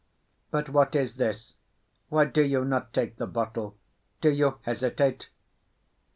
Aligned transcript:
But 0.49 0.67
what 0.69 0.95
is 0.95 1.17
this? 1.17 1.53
Why 2.09 2.25
do 2.25 2.41
you 2.41 2.65
not 2.65 2.91
take 2.91 3.17
the 3.17 3.27
bottle? 3.27 3.77
Do 4.19 4.31
you 4.31 4.57
hesitate?" 4.63 5.29